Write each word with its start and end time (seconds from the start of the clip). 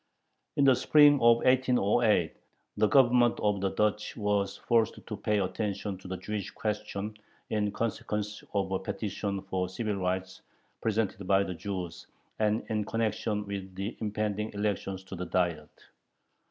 In 0.57 0.65
the 0.65 0.75
spring 0.75 1.17
of 1.21 1.43
1808 1.45 2.33
the 2.75 2.87
Government 2.87 3.39
of 3.39 3.61
the 3.61 3.69
Duchy 3.69 4.19
was 4.19 4.57
forced 4.57 4.97
to 5.05 5.15
pay 5.15 5.37
attention 5.37 5.95
to 5.99 6.07
the 6.07 6.17
Jewish 6.17 6.49
question, 6.49 7.15
in 7.51 7.71
consequence 7.71 8.43
of 8.55 8.71
a 8.71 8.79
petition 8.79 9.43
for 9.43 9.69
civil 9.69 9.97
rights 9.97 10.41
presented 10.81 11.27
by 11.27 11.43
the 11.43 11.53
Jews, 11.53 12.07
and 12.39 12.65
in 12.69 12.83
connection 12.83 13.45
with 13.45 13.75
the 13.75 13.95
impending 13.99 14.51
elections 14.53 15.03
to 15.03 15.15
the 15.15 15.27
Diet. 15.27 15.69